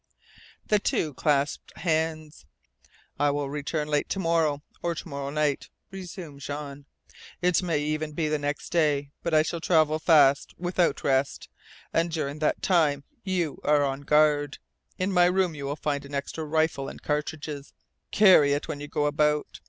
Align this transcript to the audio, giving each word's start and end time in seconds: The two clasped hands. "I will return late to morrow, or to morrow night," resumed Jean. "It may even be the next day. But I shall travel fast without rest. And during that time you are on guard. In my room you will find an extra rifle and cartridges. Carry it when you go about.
The 0.65 0.79
two 0.79 1.13
clasped 1.13 1.77
hands. 1.77 2.47
"I 3.19 3.29
will 3.29 3.51
return 3.51 3.87
late 3.87 4.09
to 4.09 4.17
morrow, 4.17 4.63
or 4.81 4.95
to 4.95 5.07
morrow 5.07 5.29
night," 5.29 5.69
resumed 5.91 6.41
Jean. 6.41 6.87
"It 7.39 7.61
may 7.61 7.77
even 7.81 8.13
be 8.13 8.27
the 8.27 8.39
next 8.39 8.71
day. 8.71 9.11
But 9.21 9.35
I 9.35 9.43
shall 9.43 9.61
travel 9.61 9.99
fast 9.99 10.55
without 10.57 11.03
rest. 11.03 11.49
And 11.93 12.09
during 12.09 12.39
that 12.39 12.63
time 12.63 13.03
you 13.23 13.59
are 13.63 13.83
on 13.83 14.01
guard. 14.01 14.57
In 14.97 15.11
my 15.11 15.25
room 15.25 15.53
you 15.53 15.65
will 15.65 15.75
find 15.75 16.03
an 16.03 16.15
extra 16.15 16.45
rifle 16.45 16.89
and 16.89 16.99
cartridges. 17.03 17.71
Carry 18.09 18.53
it 18.53 18.67
when 18.67 18.79
you 18.81 18.87
go 18.87 19.05
about. 19.05 19.59